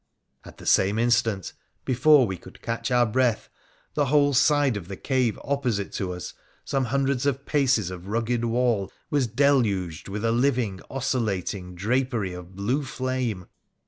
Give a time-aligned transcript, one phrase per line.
[0.43, 1.53] At the same instant,
[1.85, 3.49] before we could catch our breath,
[3.93, 6.33] the whole side of the cave opposite to us,
[6.65, 12.55] some hundreds of paces of rugged wall, was deluged with a living, oscillating drapery of
[12.55, 13.45] blue flame